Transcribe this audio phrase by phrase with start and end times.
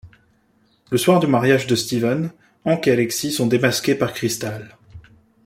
[0.89, 2.31] Le soir du mariage de Steven,
[2.65, 4.75] Hank et Alexis sont démasqués par Cristal.